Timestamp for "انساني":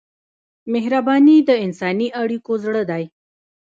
1.65-2.07